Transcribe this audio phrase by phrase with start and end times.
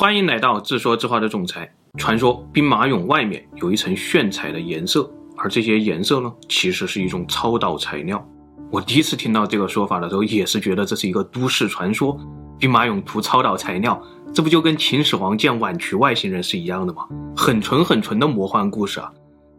[0.00, 1.68] 欢迎来到自说自话的总裁。
[1.96, 8.24] 传说兵马俑外面有一层炫彩的颜色，而这些颜色呢，其实是一种超导材料。
[8.70, 12.16] 我第一次听到这个说法的时候，也是觉得这是一个都市传说。
[12.60, 14.00] 兵马俑涂超导材料，
[14.32, 17.04] 这不就跟秦始皇见晚渠外星人是一样的吗？
[17.36, 19.12] 很纯很纯的魔幻故事啊！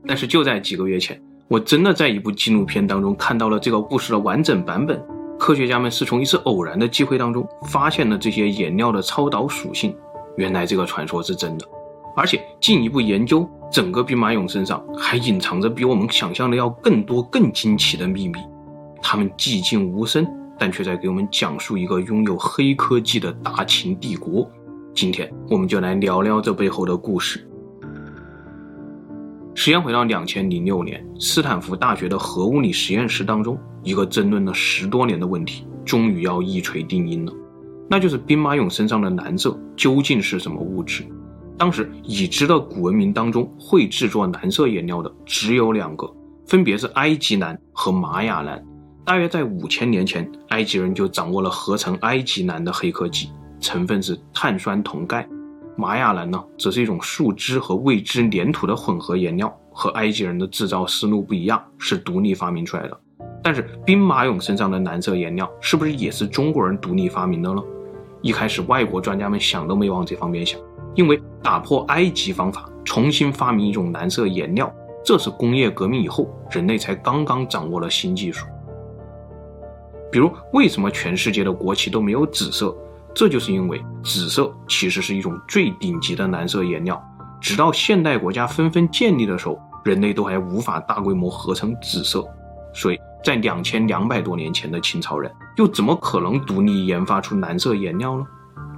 [0.08, 5.06] 但是就在几个月前，我真的在一部纪录片当中看到了这个故事的完整版本。
[5.38, 9.94] 科学家们是从一次偶然的机会当中发现了这些颜料的超导属性。
[10.40, 11.66] 原来这个传说是真的，
[12.16, 18.40] 而且进一步研究，整个兵马俑身上还隐藏着比我们想象的要更多、更惊奇的秘密。
[19.02, 20.26] 他们寂静无声，
[20.58, 24.50] 但却在给我们讲述一个拥有黑科技的大秦帝国。
[24.96, 27.46] 今天，我们就来聊聊这背后的故事。
[29.54, 37.34] 时间回到两千零六年，斯坦福大学的核物理实验室当中，一个争论了十多年的问题，终于要一锤定音了。
[37.90, 41.04] 那就是兵马俑身上的蓝色究竟是什么物质？
[41.58, 46.10] 当时已知的古文明当中会制作蓝色颜料的只有两个，
[46.46, 48.64] 分别是埃及蓝和玛雅蓝。
[49.04, 55.28] 大约在五千年前，埃及人就掌握了合成埃及蓝的黑科技，成分是碳酸铜钙。
[55.76, 63.00] 玛雅蓝呢，则是一种树脂和未知粘土的混合颜料，和埃及人的制造思路不一样，是独立发明出来的。
[63.42, 67.64] 但是兵马俑身上的蓝色颜料，是不是也是中国人独立发明的呢？
[68.22, 70.60] 一开始，外国专家们想都没往这方面想，
[70.94, 74.70] 因为打破埃及方法，重新发明一种蓝色颜料，
[75.06, 78.46] 这是工业革命以后人类才刚刚掌握了新技术。
[80.12, 82.76] 比如，为什么全世界的国旗都没有紫色？
[83.14, 87.02] 这就是因为紫色其实是一种最顶级的蓝色颜料，
[87.40, 92.26] 直到现代国家纷纷建立的时候，人类都还无法大规模合成紫色，
[92.74, 93.00] 所以。
[93.22, 98.26] 在两千两百多年前的秦朝人，又怎么可能独立研发出蓝色颜料呢？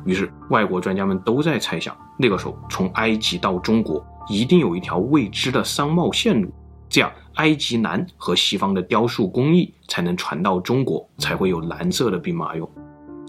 [0.03, 6.51] 于是，外国专家们都在猜想，那个时候从埃及到中国，一定有一条未知的商贸线路，
[6.89, 12.67] 这样埃及蓝和西方的雕塑工艺才能传到中国，才会有蓝色的兵马俑。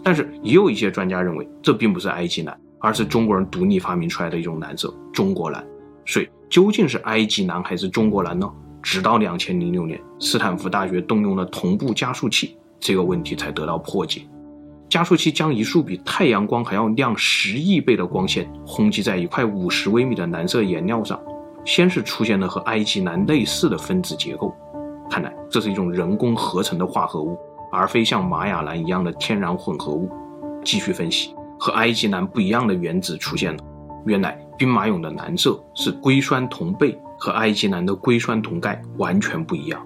[0.02, 5.62] 但是，也有一些专家认为，这并不是埃及蓝，而是中国人独立发明出来的一种蓝色——中国蓝。
[6.06, 8.50] 所以，究竟是埃及蓝还是中国蓝呢？
[8.82, 14.22] 直到两千零六年，斯坦福大学动用了同步加速器，这个问题才得到破解。
[14.88, 21.18] 加速器将一束比太阳光还要亮十亿倍的光线轰击在一块五十微米的蓝色颜料上，
[21.64, 24.52] 先是出现了和埃及蓝类似的分子结构，
[25.08, 27.38] 看来这是一种人工合成的化合物，
[27.70, 30.10] 而非像玛雅蓝一样的天然混合物。
[30.64, 33.64] 继续分析，和埃及蓝不一样的原子出现了，
[34.04, 36.92] 原来兵马俑的蓝色是硅酸铜钡。
[37.18, 39.80] 和埃及蓝的硅酸铜钙完全不一样。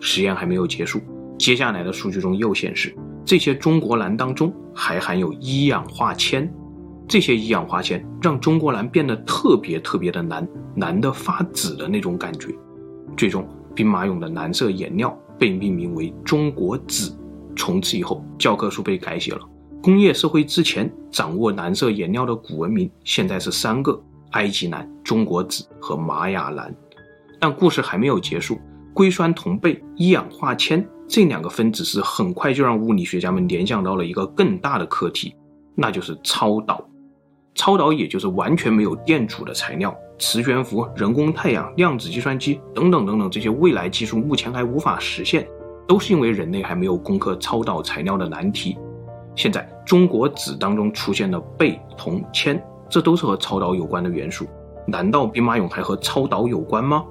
[0.00, 1.00] 实验还没有结束，
[1.42, 2.94] 接下来的数据中又显示，
[3.24, 6.48] 这些中国蓝当中还含有一氧化铅。
[7.08, 12.54] 这些一氧化铅让中国蓝变得特别特别的蓝，蓝得发紫的那种感觉。
[13.16, 13.44] 最终，
[13.74, 17.12] 兵马俑的蓝色颜料被命名为中国紫。
[17.56, 19.40] 从此以后，教科书被改写了。
[19.82, 24.00] 工业社会之前掌握蓝色颜料的古文明，现在是三个。
[24.30, 26.72] 埃及蓝、中国紫和玛雅蓝，
[27.40, 28.60] 但故事还没有结束。
[28.94, 35.36] 硅酸铜钡、一氧化铅这两个分子式很快就让物理学家们联想到了一个更大的课题，
[35.74, 36.82] 那就是超导。
[37.54, 45.46] 超导也就是完全没有电阻的材料，磁悬浮、人工太阳、量子计算机等等等等这些未来技术目前还无法实现，
[45.86, 48.78] 都是因为人类还没有攻克超导材料的难题。
[49.36, 52.58] 现在中国纸当中出现了钡、铜、铅。
[52.88, 54.46] 这都是和超导有关的元素，
[54.86, 57.04] 难道兵马俑还和超导有关吗？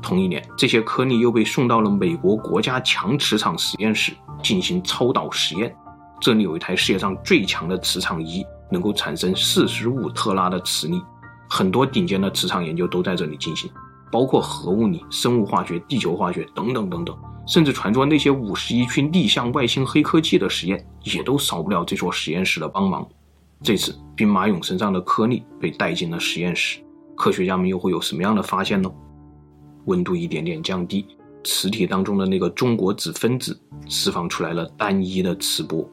[0.00, 4.12] 同一年，这些颗粒又被送到了美国国家强磁场实验室
[4.42, 5.74] 进行超导实验。
[6.20, 11.00] 这里有一台世界上最强的磁场仪，能够产生四十五特拉的磁力。
[11.48, 13.70] 很多顶尖的磁场研究都在这里进行，
[14.12, 23.06] 包括核物理、生物化学、地球化学等等等等，甚至传说那些五十一区逆向外星黑科技的实验，也都少不了这所实验室的帮忙。
[23.62, 26.80] 这次兵马俑身上的颗粒被带进了实验室，
[27.16, 28.90] 科学家们又会有什么样的发现呢？
[29.86, 31.06] 温度一点点降低，
[31.44, 35.88] 磁体当中的那个中国子分子释放出来了单一的磁波，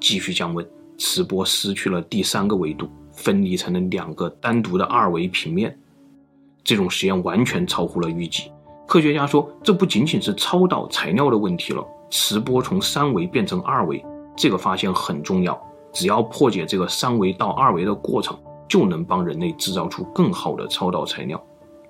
[0.00, 0.66] 继续降温，
[0.98, 5.76] 磁波失去了第三个维度，分离成了两个单独的二维平面。
[6.64, 8.50] 这种实验完全超乎了预计，
[8.86, 14.04] 科学家说这不仅仅是超导材料的问题了，磁波从三维变成二维，
[14.36, 15.58] 这个发现很重要。
[15.90, 18.38] 只要破解这个三维到二维的过程，
[18.68, 21.42] 就能帮人类制造出更好的超导材料。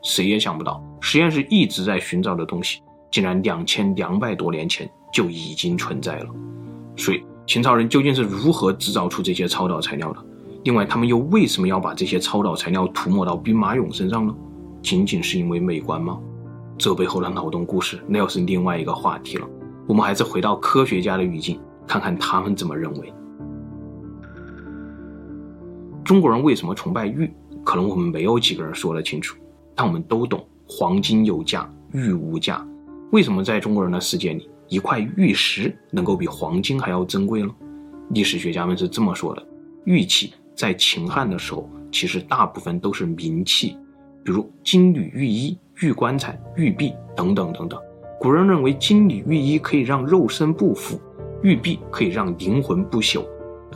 [0.08, 6.26] 谁也想不到，实验室一直在寻找的东西，竟然两千两百多年前就已经存在了。
[6.96, 10.24] 所以，秦朝人究竟是如何制造出这些超导材料的？
[10.64, 14.34] 另外，他们又为什么要把这些超导材料涂抹到兵马俑身上呢？
[14.80, 16.18] 仅仅是因为美观吗？
[16.78, 19.46] 这背后的脑洞故事，那又是另外一个话题了。
[19.86, 23.12] 我们还是回到科学家的语境，看看他们怎么认为。
[26.02, 27.30] 中国人为什么崇拜玉？
[27.62, 29.36] 可能我们没有几个人说得清楚，
[29.78, 32.66] 但我们都懂“黄金有价，玉无价”。
[33.12, 37.48] 为什么在中国人的世界里，一块玉石能够比黄金还要珍贵呢？
[38.08, 39.46] 历史学家们是这么说的：
[39.84, 43.76] 玉器在秦汉的时候，其实大部分都是名器，
[44.24, 47.80] 比如金缕玉衣、玉棺材、玉璧等等等等。
[48.18, 51.00] 古人认为金缕玉衣可以让肉身不腐，
[51.40, 53.24] 玉璧可以让灵魂不朽，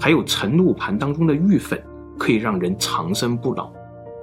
[0.00, 1.80] 还有晨露盘当中的玉粉
[2.18, 3.72] 可以让人长生不老。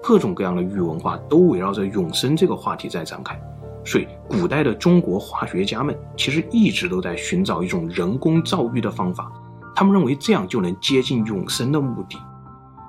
[0.02, 3.40] 各种各样的玉文化都围绕着永生这个话题在展开。
[3.86, 9.32] 所以，古代的中国化学家们其实一直都在寻找一种人工造玉的方法，
[9.74, 12.18] 他们认为这样就能接近永生的目的。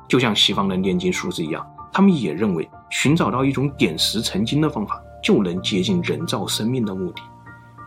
[0.08, 7.22] 就像西方的炼金术士一样，他们也认为寻找到一种点石成金的方法，就能接近人造生命的目的。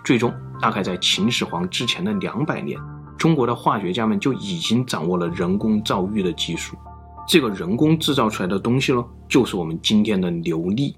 [0.05, 2.79] 最终，大概在秦始皇之前的两百年，
[3.17, 6.77] 中国的化学家们就已经掌握了人工造玉的技术。
[7.27, 10.93] 这个人工制造出来的东西呢，就是我们今天的琉璃。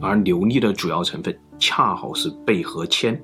[0.00, 3.20] 而琉璃的主要成分恰好是钡和铅，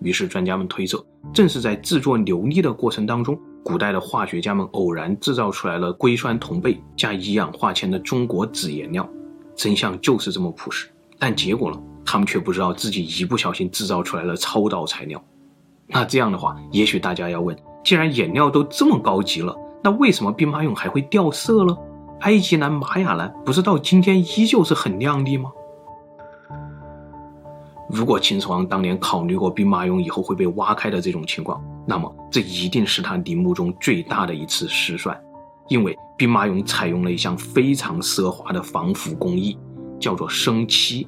[0.00, 9.08] 于是专家们推测，正是在制作琉璃的过程当中，古代的化学家们偶然制造出来了硅酸铜钡加一氧化铅的中国紫颜料。
[9.56, 10.88] 真相就是这么朴实，
[11.18, 15.22] 但结果呢，他们却不知道自己一不小心制造出来了超导材料。
[15.86, 21.76] 那这样的话，也许大家要问：既然颜料都这么高级了，那为什么兵马俑还会掉色呢？
[22.20, 25.52] 埃及蓝、玛雅蓝不是到今天依旧是很亮丽吗？
[27.90, 35.14] 如果秦始皇当年考虑过兵马俑以后会被挖开的这种情况，那么这一定是他陵墓中最大的一次失算。
[35.68, 39.58] 因为兵马俑采用了一项非常奢华的防腐工艺，
[40.00, 41.06] 叫做生漆。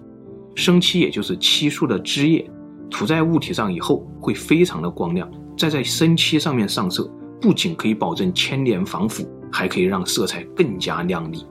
[0.54, 2.46] 生漆也就是漆树的枝叶，
[2.90, 5.26] 涂在物体上以后会非常的光亮。
[5.56, 7.10] 再在生漆上面上色，
[7.46, 11.46] 不仅可以保证千年防腐，还可以让色彩更加亮丽。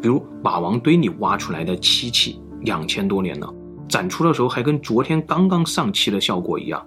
[0.00, 3.52] 比如马王堆里挖出来的漆器，两千多年了。
[3.88, 6.80] 展出的时候还跟昨天刚刚上漆的效果一样，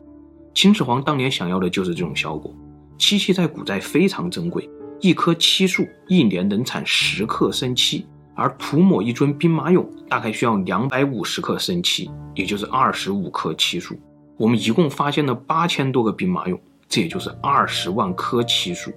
[0.53, 2.55] 秦始皇当年想要的就是这种效果。
[2.97, 4.69] 漆器在古代非常珍贵，
[5.01, 13.93] 一棵漆树一年能产十克生漆，而涂抹一尊兵马俑大概需要两百五十克生漆，也就是二十五克漆树。
[14.37, 16.57] 我们一共发现了八千多个兵马俑，
[16.93, 18.93] 这也就是二十万棵漆树。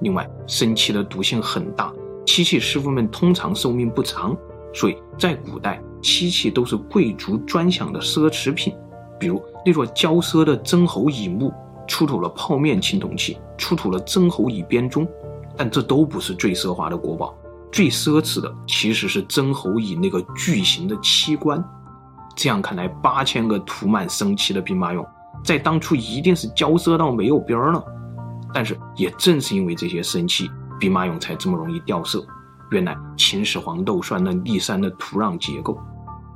[0.00, 1.92] 另外，生漆的毒性很大，
[2.24, 4.34] 漆器师傅们通常寿命不长，
[4.72, 5.78] 所以在古代。
[6.00, 8.74] 漆器都是贵族专享的奢侈品，
[9.20, 11.52] 比如那座焦奢的曾侯乙墓
[11.86, 15.06] 出土了泡面青铜器，出土了曾侯乙编钟，
[15.58, 17.36] 但这都不是最奢华的国宝，
[17.70, 21.62] 最奢侈的其实是曾侯乙那个巨型的漆棺。
[22.34, 25.04] 这样看来，八千个涂满生漆的兵马俑，
[25.46, 27.82] 在当初一定是焦色到没有边儿了。
[28.52, 30.50] 但是也正是因为这些生漆，
[30.80, 32.26] 兵马俑才这么容易掉色。
[32.72, 35.78] 原来秦始皇漏算了骊山的土壤结构。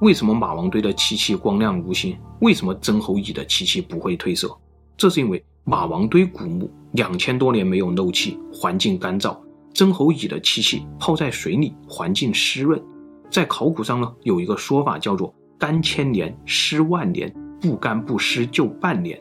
[0.01, 2.17] 为什么马王堆的漆器光亮如新？
[2.41, 4.49] 为什么曾侯乙的漆器不会褪色？
[4.97, 9.37] 这是因为马王堆古墓两千多年没有漏气，环境干燥；
[9.75, 12.81] 曾侯乙的漆器泡在水里，环境湿润。
[13.31, 19.21] 在考古上呢，有一个说法叫做“干千年，湿万年，不干不湿就半年”。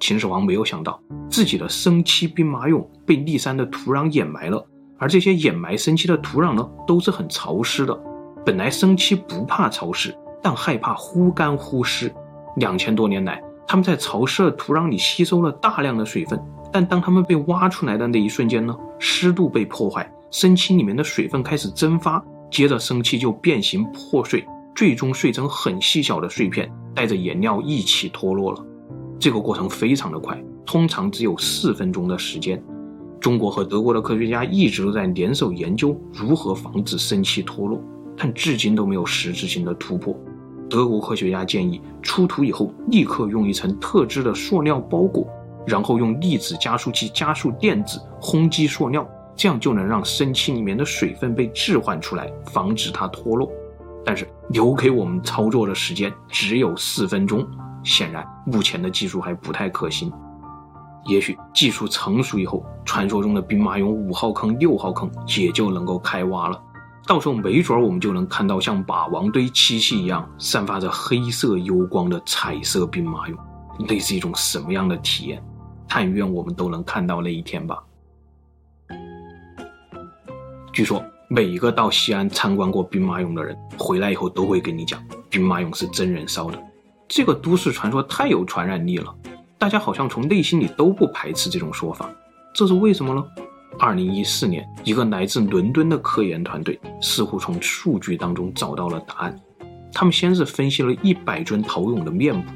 [0.00, 4.64] 秦始皇没有想到自己的生漆兵马俑被骊山的土壤掩埋了，
[4.96, 7.98] 而这些掩埋生漆的土壤呢，都是很潮湿的。
[8.46, 12.12] 本来生漆不怕潮湿，但害怕忽干忽湿。
[12.56, 16.40] 两千多年来，他们在潮湿的土壤里吸收了大量的水分，
[16.72, 24.46] 但当他们被挖出来的那一瞬间呢，湿度被破坏，生漆里面的水分开始蒸发，接着生漆就变形破碎，
[24.78, 28.64] 最终碎成很细小的碎片，带着颜料一起脱落了。
[29.18, 32.62] 这个过程非常的快，通常只有四分钟的时间。
[33.18, 37.82] 中国和德国的科学家一直都在联手研究如何防止生漆脱落。
[38.16, 40.16] 但至今都没有实质性的突破。
[40.70, 45.26] 德国科学家建议，出土以后立刻用一层特制的塑料包裹，
[45.66, 49.04] 然后用粒子加速器加速电子轰击塑料，
[49.34, 53.50] 这样就能让生漆里面的水分被置换出来，防止它脱落。
[54.04, 57.46] 但是留给我们操作的时间只有四分钟，
[57.82, 60.12] 显然目前的技术还不太可行。
[61.04, 66.60] 也许技术成熟以后，传说中的兵马俑五号坑、六号坑也就能够开挖了。
[67.06, 73.36] 到时候没准我们就能看到像霸王堆漆器一样散发着黑色幽光的彩色兵马俑，
[73.88, 75.42] 那是一种什么样的体验？
[75.88, 77.82] 但愿我们都能看到那一天吧。
[80.70, 86.58] 据说每一个到西安参观过兵马俑的人，回来以后都会跟你讲，兵马俑是真人烧的。
[87.06, 89.14] 这个都市传说太有传染力了，
[89.58, 92.10] 大家好像从内心里都不排斥这种说法，
[92.54, 93.22] 这是为什么呢？
[93.78, 99.38] 二零一四年，一个来自伦敦的科研团队似乎从数据当中找到了答案。
[99.92, 102.50] 他们先是分析了一百尊陶俑的面部，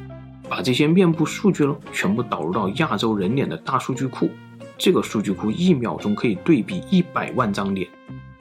[0.48, 4.30] 把这些面部数据呢全部导入到亚洲人脸的大数据库。
[4.78, 7.86] 这个数据库一秒钟可以对比一百万张脸。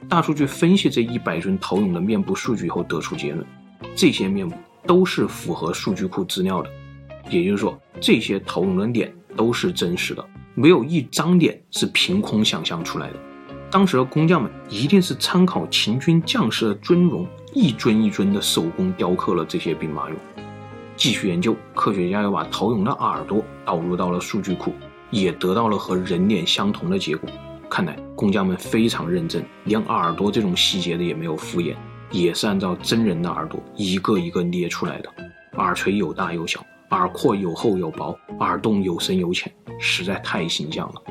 [0.08, 3.46] 大数据分析这一百尊陶俑的面部数据以后，得出结论：
[3.94, 4.56] 这些面部
[4.86, 6.70] 都是符合数据库资料的。
[7.30, 10.24] 也就是说，这些陶俑的脸都是真实的。
[10.54, 13.16] 没有一张脸是凭空想象出来的。
[13.70, 20.14] 当时的工匠们一定是参考秦军将士的尊容，一尊一尊的手工雕刻了这些兵马俑。
[20.94, 24.74] 继续研究，科学家又把陶俑的耳朵导入到了数据库，
[25.10, 27.30] 也得到了和人脸相同的结果。
[27.72, 31.74] 看来工匠们非常认真，连耳朵这种细节的也没有敷衍，
[32.10, 35.08] 也是按照真人的耳朵一个一个捏出来的。
[35.54, 36.62] 耳垂有大有小。
[36.90, 39.50] 耳廓有厚有薄，耳洞有深有浅，
[39.80, 41.02] 实在太形象了。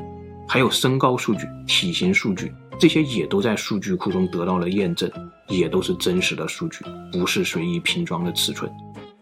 [0.46, 5.10] 还有身高数据、体型数据，这些也都在数据库中得到了验证，
[5.48, 8.70] 也都是真实的数据，不是随意拼装的尺寸。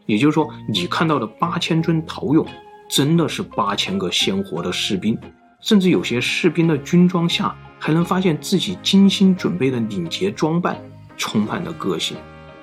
[0.04, 2.46] 也就是说，你看到的八千尊陶俑，
[2.90, 5.16] 真的是八千个鲜活的士兵，
[5.60, 10.80] 甚至有些士兵的军装下还能发现自己精心准备的领结装扮，
[11.16, 12.16] 充满了个性。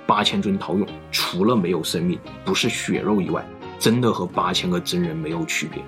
[0.06, 3.46] 八千尊陶俑除了没有生命，不是血肉以外，
[3.78, 5.84] 真的和八千个真人没有区别，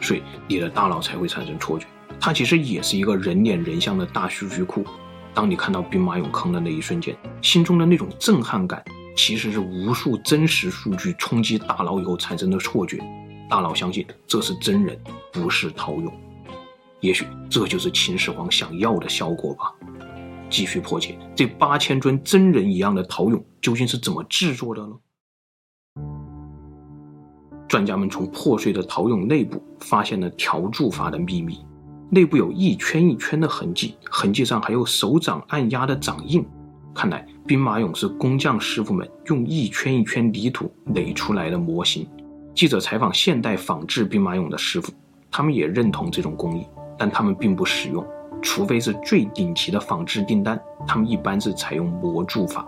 [0.00, 1.86] 所以你的大脑才会产生错觉。
[2.18, 4.84] 它其实也是一个人脸人像的大数据库。
[5.34, 8.82] 当你看到兵马俑坑的那一瞬间，心中的那种震撼感，
[9.14, 12.98] 其实是无数真实数据冲击大脑以后产生的错觉。
[13.48, 14.98] 大脑相信这是真人，
[15.30, 16.10] 不是陶俑。
[17.00, 19.72] 也许这就是秦始皇想要的效果吧。
[20.50, 24.94] 继续破解，这八千尊真人一样的陶俑究竟是怎么制作的呢？
[27.68, 31.58] 专家们从破碎的陶俑内部发现了条铸法的秘密，
[32.10, 36.42] 内部有一圈一圈的痕迹，痕迹上还有手掌按压的掌印。
[36.94, 42.08] 看来兵马俑是工匠师傅们用一圈一圈泥土垒出来的模型。
[42.54, 44.90] 记者采访现代仿制兵马俑的师傅，
[45.30, 46.66] 他们也认同这种工艺，
[46.98, 48.04] 但他们并不使用，
[48.42, 52.66] 除非是最顶级的仿制订单，他们一般是采用模铸法，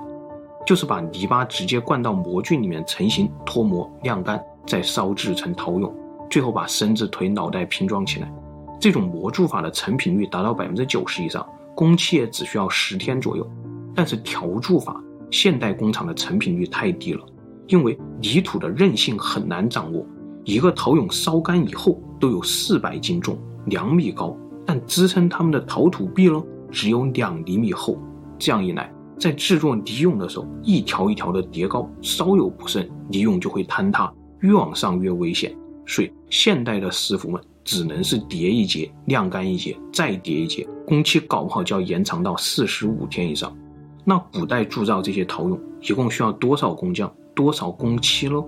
[0.65, 4.43] 就是把泥巴直接灌到模具里面成型、脱模、晾干。
[4.67, 5.91] 再烧制成陶俑，
[6.29, 8.33] 最后把身子、腿、脑袋拼装起来。
[8.79, 11.45] 这种模铸法的成品率达到百分之九十以上，
[11.75, 13.51] 工期也只需要十天左右。
[13.97, 17.25] 但是条铸法，现代工厂的成品率太低了，
[17.67, 20.07] 因为泥土的韧性很难掌握。
[20.45, 24.37] 一个陶俑烧干以后都有四百斤重，两米高，
[24.67, 27.99] 但支撑它们的陶土壁呢，只有两厘米厚。
[28.39, 34.13] 这样一来，在制作泥俑的时候，一条一条的叠高，稍有不慎，泥俑就会坍塌。
[34.41, 43.55] 越往上越危险，所以现代的师傅们只能是叠一节，晾干一节，再叠一节，工期搞不好就要延长到四十五天以上。
[44.03, 48.43] 那古代铸造这些陶俑一共需要多少工匠，多少工期呢？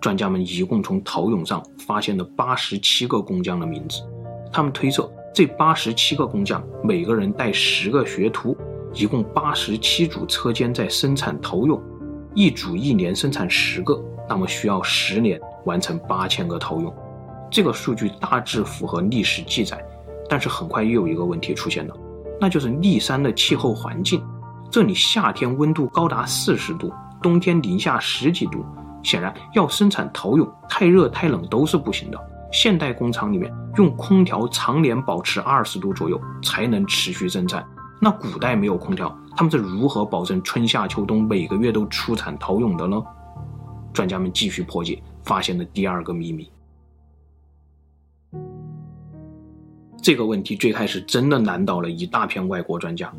[0.00, 4.00] 专家们一共从陶俑上发现了八十七个工匠的名字，
[4.52, 8.56] 他们推测这八十七个工匠每个人带十个学徒，
[8.94, 11.80] 一共八十七组车间在生产陶俑，
[12.34, 14.02] 一组一年生产十个。
[14.28, 16.92] 那么需要十年完成八千个陶俑，
[17.48, 19.80] 这个数据大致符合历史记载，
[20.28, 21.94] 但是很快又有一个问题出现了，
[22.40, 24.20] 那就是历山的气候环境，
[24.68, 28.64] 这里夏天温度高达四十度，冬天零下十几度，
[29.04, 32.18] 显然要生产陶俑，太热太冷都是不行的。
[32.52, 37.66] 现代工厂里面用空调常年保持二十度左右才能持续生产，
[38.00, 43.02] 那古代没有空调，他们是如何保证春夏秋冬每个月都出产陶俑的呢？
[43.92, 46.50] 专家们继续破解，发现了第二个秘密。
[50.02, 53.12] 这个问题最开始真的难倒了一大片外国专家，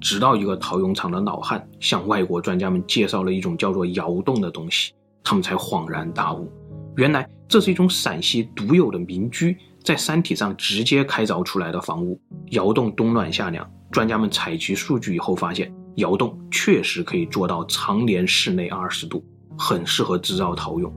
[0.00, 6.52] 直到一个陶俑厂的老汉向外国专家们介绍了一种叫做窑洞的东西，他们才恍然大悟，
[6.96, 12.20] 原来这是一种陕西独有的民居在山体上直接开凿出来的房屋。
[12.50, 19.24] 窑洞冬暖夏凉，专家们采集数据以后发现，窑洞确实可以做到常年室内二十度。
[19.56, 20.90] 很适合制造陶俑。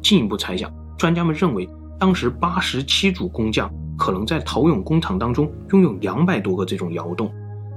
[0.00, 1.68] 进一步猜想，专家们认为，
[1.98, 7.32] 当时八十七组工匠可能在陶俑工厂当中拥有两百多个这种窑洞。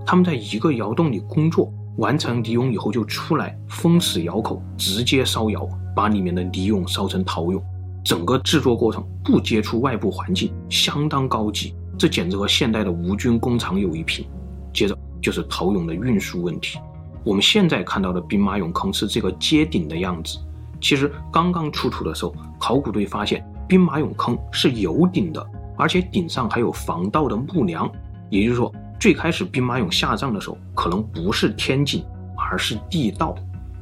[0.06, 7.60] 他们在一个窑洞里工作，完成泥俑以后就出来，封死窑口，直接烧窑，把里面的泥俑烧成陶俑。
[8.06, 11.76] 整个制作过程不接触外部环境，相当高级。
[11.98, 14.24] 这简直和现代的无菌工厂有一拼。
[14.72, 14.96] 接着。
[15.20, 16.78] 就是陶俑的运输问题。
[17.26, 20.38] 我们现在看到的兵马俑坑是这个接顶的样子，
[20.80, 27.92] 其实刚刚出土的时候，考古队发现兵马俑坑是有顶的，而且顶上还有防盗的木梁，
[28.30, 32.06] 也就是说，最开始兵马俑下葬的时候，可能不是天井，
[32.38, 33.36] 而是地道。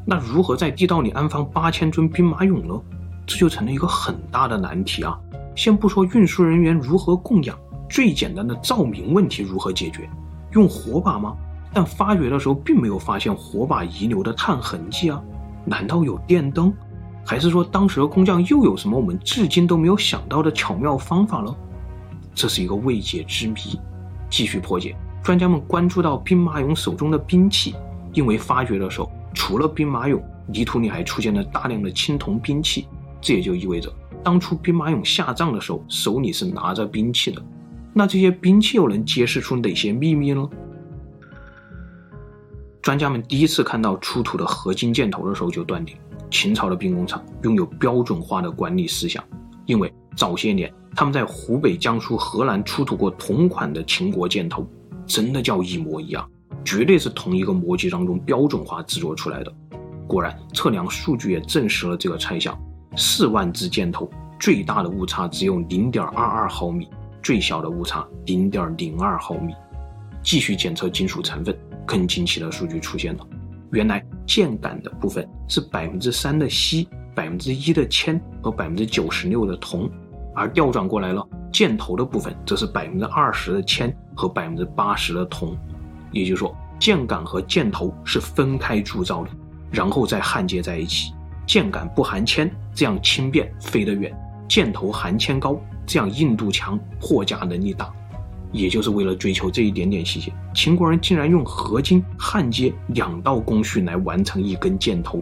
[0.06, 2.80] 那如何在地道里安放八千尊兵马俑呢？
[3.26, 5.18] 这就成了一个很大的难题啊！
[5.56, 7.58] 先不说运输人员如何供养，
[7.90, 10.08] 最简单的照明问题如何解决？
[10.52, 11.36] 用火把吗？
[11.74, 15.20] 但发掘的时候并没有发现火把遗留的碳痕迹啊！
[15.66, 16.72] 难道有电灯？
[17.26, 21.52] 还是说当时的工匠又有什么我们至今都没有想到的巧妙方法呢？
[22.36, 23.80] 这是一个未解之谜。
[24.30, 27.74] 继续破解，专家们关注到兵马俑手中的兵器，
[28.14, 32.88] 因为发掘的时候，除了兵马俑，泥土里还出现了大量的青铜兵器。
[33.22, 33.92] 这也就意味着，
[34.24, 37.44] 当初兵马俑下葬的时候，手里是拿着兵器的。
[37.94, 40.48] 那这些兵器又能揭示出哪些秘密呢？
[42.82, 45.96] 专家们第一次看到出土的合金箭头的时候，就断定
[46.30, 49.24] 秦朝的兵工厂拥有标准化的管理思想，
[49.66, 54.68] 因为早些年他们在湖北、江苏、河南出土过同款的秦国箭头，
[55.08, 56.30] 真的叫一模一样，
[56.66, 59.54] 绝对是同一个模具当中标准化制作出来的。
[60.08, 62.60] 果然，测量数据也证实了这个猜想。
[62.98, 66.88] 四万支箭头，最大的误差只有零点二二毫米，
[67.22, 69.54] 最小的误差零点零二毫米。
[70.24, 71.56] 继续检测金属成分，
[71.86, 73.28] 更惊奇的数据出现了。
[73.72, 79.90] 原来箭杆的部分是百分之三的锡，百分之一的铅和百分之九十六的铜，
[80.34, 85.58] 而调转过来了，箭头的部分则是百分之二十的铅和百分之八十的铜。
[86.16, 89.30] 也就是说，箭杆和箭头是分开铸造的，
[89.70, 91.14] 然后再焊接在一起。
[91.46, 94.10] 箭杆不含铅，这样轻便飞得远；
[94.48, 97.92] 箭头含铅高，这样硬度强，破甲能力大。
[98.54, 105.22] 也就是为了追求这一点点细节，秦国人竟然用合金焊接两道工序来完成一根箭头。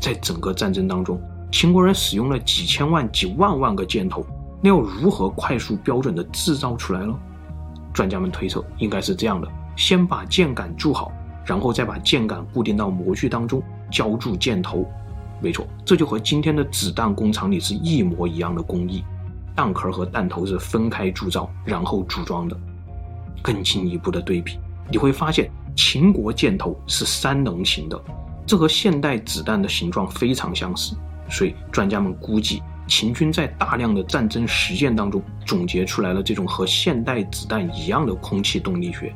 [0.00, 4.24] 在整个战争当中，秦国人使用了几千万、几万万个箭头，
[4.62, 7.14] 那要如何快速标准的制造出来呢？
[7.92, 11.10] 专家们推测，应该是这样的：先把箭杆铸好，
[11.44, 14.86] 然后再把箭杆固定到模具当中，浇筑箭头。
[15.40, 19.04] 没错，这就和今天的子弹工厂里是一模一样的工艺，
[19.56, 22.56] 弹壳和弹头是分开铸造，然后组装的。
[23.42, 24.56] 更进一步的对比，
[24.88, 28.00] 你会发现秦国箭头是三棱形的，
[28.46, 30.94] 这和现代子弹的形状非常相似。
[31.28, 39.12] 所以专家们估计，秦军在大量的战争实践当中总结出来了这种和现代子弹一样的空气动力学。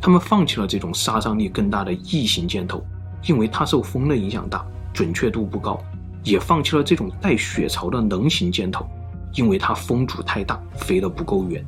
[0.00, 2.84] 他们放弃了这种杀伤力更大的异形箭头，
[3.26, 4.64] 因为它受风的影响大。
[4.94, 5.80] 准确度不高，
[6.24, 8.84] 也放弃了这种带血槽的棱形箭头，
[9.34, 11.64] 因为它风阻太大，飞得不够远。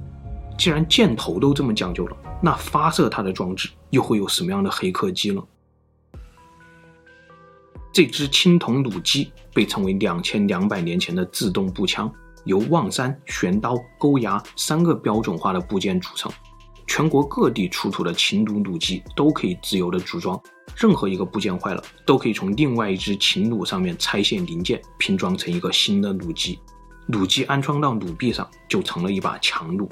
[0.59, 5.41] 既然箭头都这么讲究了，那发射它的装置又会有什么样的黑科技呢？
[7.93, 12.13] 这支青铜弩机被称为两千两百年前的自动步枪，
[12.45, 16.33] 由望山、旋刀、钩牙三个标准化的部件组成。
[16.91, 20.39] 全国各地出土的秦弩弩机都可以自由的组装。
[20.75, 26.59] 任何一个部件坏了，都可以从另外一只秦弩上面拆卸零件，拼装成一个新的弩机。
[27.07, 29.89] 弩机安装到弩臂上，就成了一把强弩。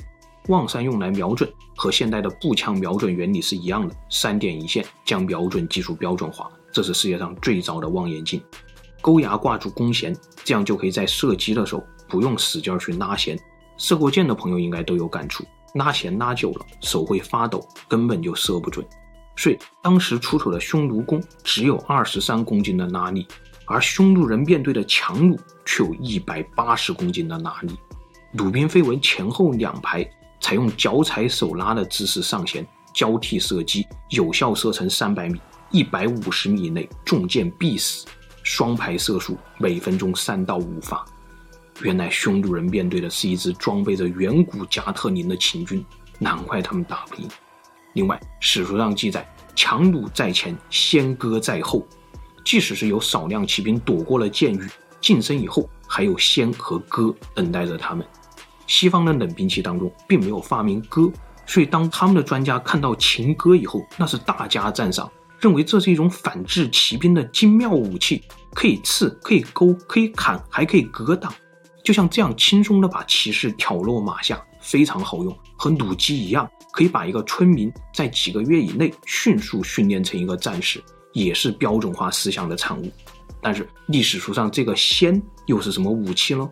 [0.49, 8.43] 望山用来瞄准，和现代的步枪瞄准原理是一样的，三点一线将瞄准技术标准化，这是世界上最早的望远镜。
[9.01, 13.39] 钩牙挂住弓弦，这样就可以在射击的时候不用使劲去拉弦。
[13.77, 15.45] 射过箭的朋友应该都有感触，
[15.79, 18.85] 拉弦拉久了，手会发抖，根本就射不准。
[19.37, 23.27] 所以当时出土的匈奴弓只有二十三公斤的拉力，
[23.65, 27.75] 而匈奴人面对的强弩却有一百八十公斤的拉力。
[28.33, 30.07] 弩兵飞为前后两排，
[30.41, 38.07] 采用脚踩手拉的姿势上弦，交替射击，有效射程三百米，一百五十米以内中箭必死。
[38.43, 41.05] 双排射速每分钟三到五发。
[41.83, 45.85] 原来匈奴人面对的是一支装备着远古加特林的秦军，
[46.19, 47.29] 难怪他们打不赢。
[47.95, 51.87] 另外，史书上记载，强弩在前，先戈在后。
[52.45, 54.67] 即使是有少量骑兵躲过了箭雨，
[55.01, 58.07] 近身以后，还有先和戈等待着他们。
[58.67, 61.11] 西方的冷兵器当中并没有发明戈，
[61.47, 65.11] 所以当他们的专家看到秦戈以后，那是大加赞赏，
[65.41, 68.23] 认为这是一种反制骑兵的精妙武器，
[68.55, 71.33] 可以刺，可以勾，可以砍，还可以格挡，
[71.89, 76.47] 就像这样轻松的把骑士挑落马下，非常好用，和弩机一样。
[76.71, 82.93] 可以把一个村民在几个月以内迅速训练成一个战士，也是标准化思想的产物。
[83.41, 86.47] 但是历史书上这个先又是什么武器呢？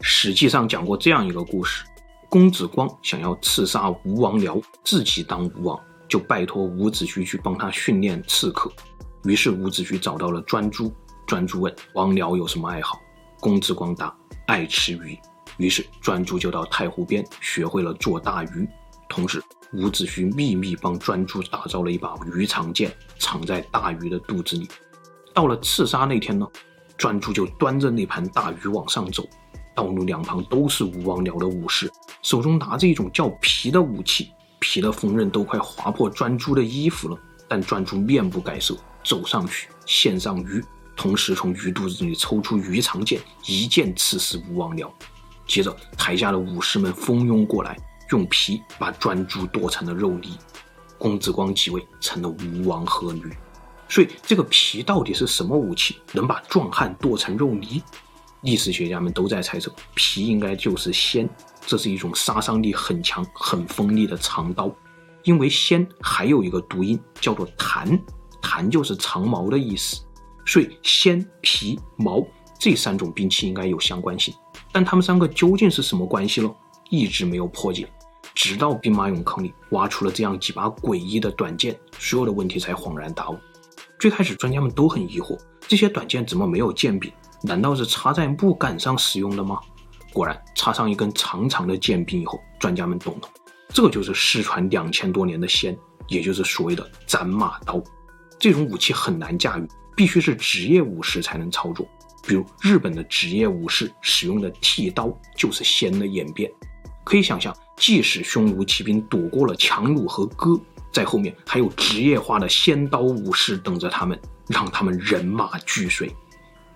[0.00, 1.84] 史记上讲过这样一个故事：
[2.28, 8.68] 公子光想要刺杀吴王僚，自己当吴王，就拜托伍子胥去帮他训练刺客。
[9.22, 10.92] 于是伍子胥找到了专诸，
[11.26, 13.00] 专诸问王僚有什么爱好，
[13.40, 14.14] 公子光答
[14.46, 15.18] 爱吃鱼。
[15.58, 18.68] 于是专诸就到太湖边学会了做大鱼，
[19.08, 19.42] 同时
[19.74, 24.68] 伍子胥秘密帮专诸打造了一把鱼肠剑，藏在大鱼的肚子里。
[25.34, 26.46] 到了刺杀那天呢，
[26.96, 29.26] 专诸就端着那盘大鱼往上走，
[29.74, 31.90] 道路两旁都是吴王僚的武士，
[32.22, 37.18] 手中拿着一种叫皮的武器，皮的锋刃都快划破专诸的衣服了。
[37.48, 40.64] 但专诸面不改色，走上去献上鱼，
[41.02, 44.88] 同时从鱼肚子里抽出鱼肠剑，一剑刺死吴王僚。
[45.48, 47.76] 接着，台下的武士们蜂拥过来，
[48.12, 50.38] 用皮把专诸剁成了肉泥。
[50.98, 53.32] 公子光即位，成了吴王阖闾。
[53.88, 57.82] 所以，这个皮到底是什么武器，能把壮汉剁成肉泥？
[58.42, 61.28] 历史学家们都在猜测，皮应该就是鉎，
[61.66, 64.72] 这是一种杀伤力很强、很锋利的长刀。
[65.24, 68.00] 因为鉎还有一个读音叫做弹，
[68.40, 70.00] 弹就是长矛的意思。
[70.44, 72.26] 所以，鉎、皮、毛
[72.58, 74.34] 这三种兵器应该有相关性。
[74.72, 76.54] 但他们三个究竟是什么关系呢？
[76.90, 77.88] 一直没有破解，
[78.34, 83.38] 直到兵马俑坑里挖出了这样几把诡异的短剑，所有的问题才恍然大悟。
[83.98, 87.12] 最开始专家们都很疑惑，这些短剑怎么没有剑柄？
[87.42, 89.58] 难道是插在木杆上使用的吗？
[90.12, 93.28] 果然，插上一根长长的剑柄以后，专家们懂了，
[93.68, 95.76] 这就是失传两千多年的仙，
[96.08, 97.82] 也就是所谓的斩马刀。
[98.38, 101.86] 这种武器很难驾驭，必须是职业武士才能操作。
[102.24, 106.50] 比如日本的职业武士使用的剃刀就是仙的演变，
[107.04, 110.60] 可以想象，即使匈奴骑兵躲过了强弩和戈，
[110.92, 116.14] 在后面还有职业化的仙刀武士等着他们，让他们人马俱碎。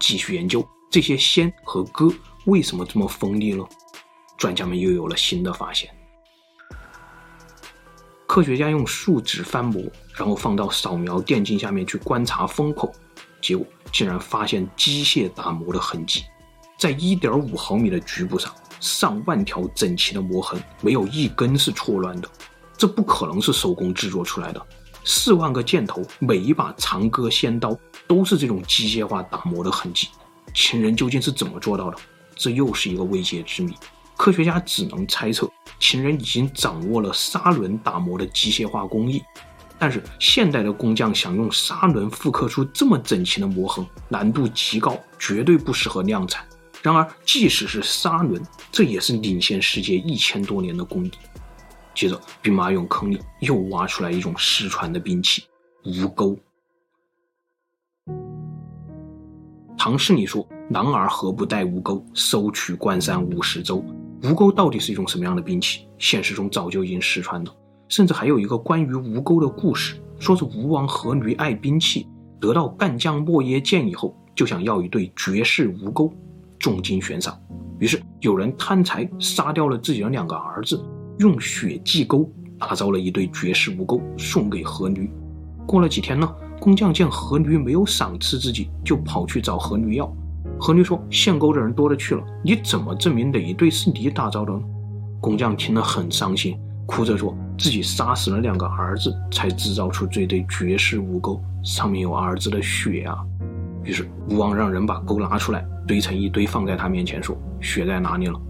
[0.00, 2.12] 继续研究这些仙和戈
[2.44, 3.64] 为什么这么锋利呢？
[4.36, 5.88] 专家们又有了新的发现。
[8.26, 9.80] 科学家用树脂翻模，
[10.14, 12.92] 然后放到扫描电镜下面去观察风口，
[13.40, 13.66] 结果。
[13.92, 16.24] 竟然发现机械打磨的痕迹，
[16.76, 22.28] 在一点五毫米的局部上，上万条整齐的磨痕，没有一根是错乱的。
[22.76, 24.66] 这不可能是手工制作出来的。
[25.02, 27.74] 四万个箭头，每一把长戈仙刀
[28.06, 30.08] 都是这种机械化打磨的痕迹。
[30.52, 31.96] 秦人究竟是怎么做到的？
[32.34, 33.72] 这又是一个未解之谜。
[34.14, 35.48] 科学家只能猜测，
[35.80, 39.22] 秦人已经掌握了砂轮打磨的机械化工艺。
[39.78, 46.44] 但是现代的工匠想用砂轮复刻出这么整齐的磨痕，难度极高，绝对不适合量产。
[46.82, 51.18] 然而，即使是砂轮，这也是领先世界一千多年的功底。
[51.94, 55.44] 接着，兵马俑坑里又挖出来一种失传的兵器——
[55.84, 56.38] 吴钩。
[59.76, 63.84] 唐诗里说：“男儿何不带吴钩，收取关山五十州。”
[64.22, 65.86] 吴钩到底是一种什么样的兵器？
[65.98, 67.54] 现实中早就已经失传了。
[67.88, 72.06] 甚至还有一个关于吴钩的故事，说是吴王阖闾爱兵器，
[72.40, 76.12] 得到干将莫邪剑以后，就想要一对绝世吴钩，
[76.58, 77.38] 重金悬赏。
[77.78, 80.82] 于是有人贪财杀掉了自己的两个儿子，
[81.18, 85.08] 用血祭钩，打造了一对绝世吴钩，送给阖闾。
[85.66, 90.06] 过了几天呢，工匠见阖闾没有赏赐自己，就跑去找阖闾要。
[90.58, 94.60] 阖闾说：“献钩的人多了去了，你怎么证明哪一对是你打造的呢？”
[95.20, 96.58] 工匠听了很伤心。
[96.86, 103.18] 哭着说自己杀死了两个儿子，才制造出这对绝世吴钩，上面有儿子的血啊！
[103.82, 108.40] 于是吴王让人把钩拿出来，堆成一堆放在他面前，说：“血在哪里了？”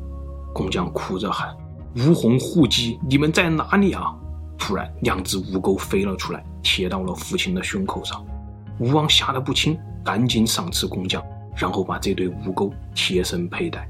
[0.54, 1.48] 工匠哭着喊
[1.96, 4.14] ：“吴鸿、护击，你们在哪里啊？”
[4.58, 8.24] 突然，两只吴钩飞了出来，贴到了父亲的胸口上。
[8.78, 11.22] 吴王吓得不轻，赶紧赏赐工匠，
[11.54, 13.88] 然后把这对吴钩贴身佩戴。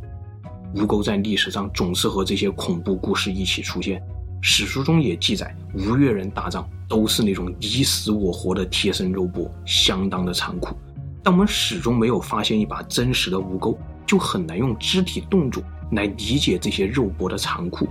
[0.74, 4.02] 吴钩在历史上总是和这些恐怖故事一起出现。
[4.48, 10.72] 史书中也记载，吴越人打仗都是那种你死我活的贴身肉搏，相当的残酷。
[11.20, 17.88] 但我们始终没有发现一把真实的吴钩，就很难用肢体动作来理解这些肉搏的残酷。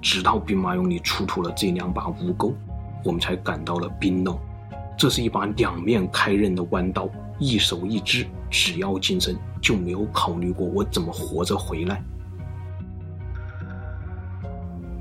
[0.00, 2.54] 直到兵马俑里出土了这两把吴钩，
[3.04, 4.38] 我们才感到了冰冷。
[4.96, 12.00] 这是一把两面开刃的弯刀，一手一支，只要近身，就没有考虑过我怎么活着回来。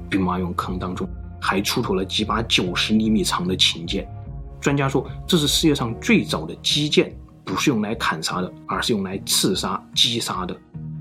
[0.09, 1.07] 兵马俑坑当中
[1.41, 4.07] 还出土了几把九十厘米长的琴剑，
[4.59, 10.55] 专家说这是世界上最早的击剑，不是用来砍杀的，而是用来刺杀击杀的。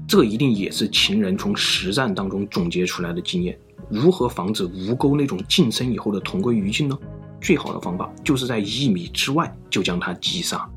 [0.06, 3.58] 这一定也是秦人从实战当中总结出来的经验。
[3.90, 6.98] 如何防止吴钩那种近身以后的同归于尽呢？
[7.40, 10.68] 最好的方法就是在一米之外就将它击杀。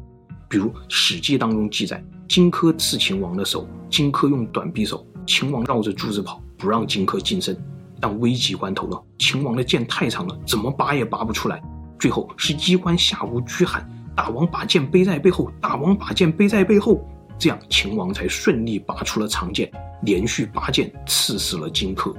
[0.50, 7.58] 比如《史记》当中记载，荆轲刺秦王的时候，荆轲用短匕首，秦王绕着柱子跑，不让荆轲近身。
[8.00, 11.62] 但危急关头呢，秦王的剑太长了，怎么拔也拔不出来。
[12.00, 17.04] 最后是衣冠下无拘喊：“大王把剑背在背后，大王把剑背在背后。”
[17.40, 19.72] 这样秦王才顺利拔出了长剑，
[20.04, 22.16] 连续拔剑刺死了荆轲。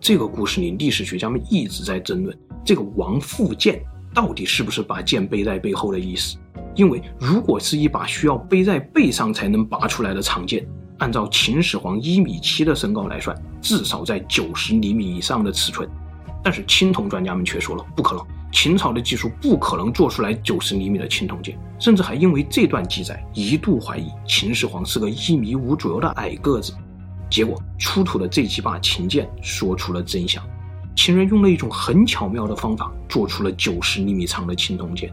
[0.00, 3.82] 这个故事里，历史学家们一直在争论这个“王负剑”
[4.14, 6.38] 到底是不是把剑背在背后的意思。
[6.74, 10.66] 因为如果是一把需要背在背上才能拔出来的长剑，
[10.98, 15.88] 按照秦始皇一米七的身高来算，至少在九十厘米以上的尺寸。
[16.42, 26.72] 但是青铜专家们却说了，不可能，秦朝的技术不可能做出来九十厘米的青铜剑，甚至还因为这段记载一度怀疑秦始皇是个一米五左右的矮个子。
[27.28, 30.42] 结果出土的这几把秦剑说出了真相，
[30.96, 35.12] 秦人用了一种很巧妙的方法做出了九十厘米长的青铜剑。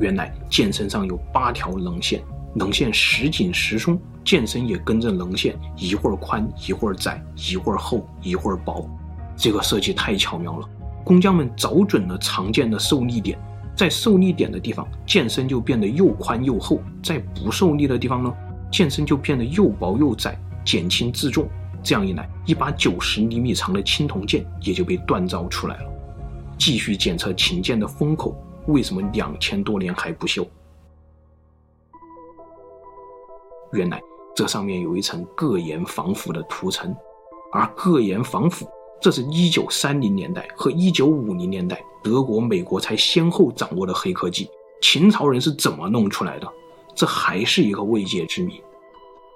[0.00, 2.20] 原来剑身上有八条棱线，
[2.56, 3.98] 棱线时紧时松。
[4.24, 8.90] 剑身也跟着棱线，一会儿宽，一会儿窄，一会儿厚，一会儿薄，
[9.36, 10.68] 这个设计太巧妙了。
[11.04, 13.38] 工匠们找准了长剑的受力点，
[13.76, 18.34] 在受力点的地方，剑身就变得又宽又厚；在不受力的地方呢，
[18.72, 21.48] 剑身就变得又薄又窄，减轻自重。
[21.84, 25.90] 这样一来，一把九十厘米长的青铜剑也就被锻造出来了。
[26.58, 30.44] 继续检测秦剑的封口，为什么两千多年还不锈？
[33.76, 34.02] 原来。
[34.34, 36.94] 这上面有一层铬盐防腐的涂层，
[37.52, 38.68] 而铬盐防腐，
[39.00, 44.50] 这是一九三零年代和一九五零年代德国、美国才先后掌握的黑科技。
[44.82, 46.46] 秦朝人是怎么弄出来的？
[46.94, 48.60] 这还是一个未解之谜。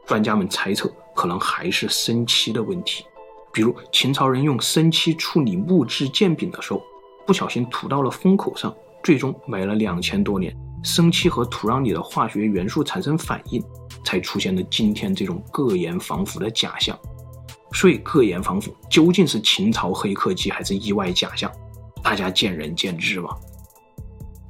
[0.07, 3.05] 专家们猜测，可能还是生漆的问题。
[3.53, 6.83] 比如，秦朝人用生漆处理木质剑柄的时候，
[7.27, 13.63] 不小心涂到了封口上，最终埋了两千多年，生漆和土壤里的化学元素产生反应。
[14.03, 16.99] 才出现了今天这种铬盐防腐的假象，
[17.75, 21.53] 所以铬盐防腐究竟是秦朝黑科技还是意外假象？
[22.03, 23.29] 大家见仁见智吧。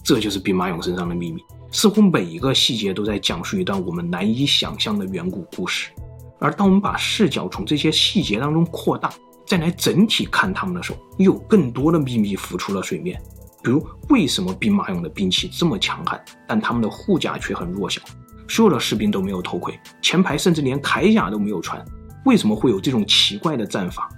[0.04, 5.90] 这就是兵马俑身上的秘密，似乎每一个细节都在讲述一段我们难以想象的远古故事。
[6.38, 9.12] 而当我们把视角从这些细节当中扩大，
[9.44, 13.20] 再来整体看它们的时候，又有更多的秘密浮出了水面。
[13.62, 18.00] 比如，为什么兵马俑的兵器这么强悍，但他们的护甲却很弱小？
[18.48, 21.84] 所有的士兵都没有头盔，前排甚至连铠甲都没有穿，
[22.24, 24.08] 为什么会有这种奇怪的战法？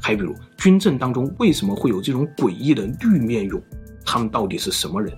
[0.00, 3.60] 还比如军阵当中为什么会有这种诡异的绿面俑？
[4.04, 5.12] 他们到底是什么人？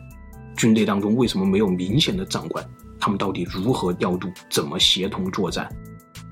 [0.57, 2.65] 军队当中为什么没有明显的长官？
[2.99, 4.29] 他们到底如何调度？
[4.51, 5.69] 怎么协同作战？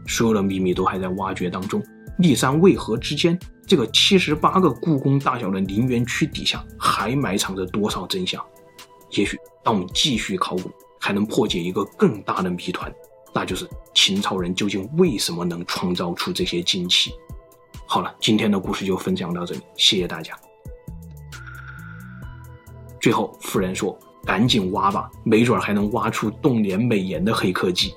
[0.06, 1.82] 所有的秘密都还在挖掘当中。
[2.18, 8.44] 骊山渭河之间，这个七十八个故宫大小的陵园区底下，还埋藏着多少真相？
[9.10, 10.70] 也许当我们继续考古。
[10.98, 12.92] 还能破解一个更大的谜团，
[13.32, 17.12] 那就是秦朝人究竟为什么能创造出这些金器？
[17.86, 20.36] 好了，今天的故事就分享到这里，谢谢大家。
[23.00, 27.94] 最后，夫人说：“赶紧挖吧，没准还能挖出冻莲美颜的黑科技。”